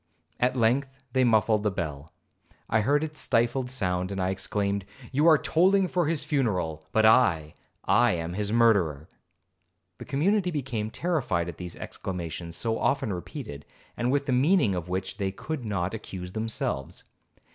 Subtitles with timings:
[0.39, 2.11] At length they muffled the bell.
[2.67, 7.05] I heard its stifled sound, and I exclaimed, 'You are tolling for his funeral, but
[7.05, 9.09] I,—I am his murderer!'
[9.99, 13.63] The community became terrified at these exclamations so often repeated,
[13.95, 17.03] and with the meaning of which they could not accuse themselves.